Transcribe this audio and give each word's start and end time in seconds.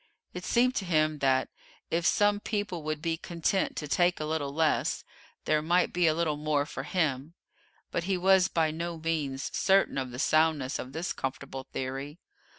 It 0.33 0.43
seemed 0.43 0.73
to 0.77 0.85
him 0.85 1.19
that, 1.19 1.49
if 1.91 2.07
some 2.07 2.39
people 2.39 2.81
would 2.81 3.03
be 3.03 3.17
content 3.17 3.75
to 3.75 3.87
take 3.87 4.19
a 4.19 4.25
little 4.25 4.51
less, 4.51 5.03
there 5.45 5.61
might 5.61 5.93
be 5.93 6.07
a 6.07 6.15
little 6.15 6.37
more 6.37 6.65
for 6.65 6.81
him; 6.81 7.35
but 7.91 8.05
he 8.05 8.17
was 8.17 8.47
by 8.47 8.71
no 8.71 8.97
means 8.97 9.55
certain 9.55 9.99
of 9.99 10.09
the 10.09 10.17
soundness 10.17 10.79
of 10.79 10.93
this 10.93 11.13
comfortable 11.13 11.67
theory. 11.71 12.17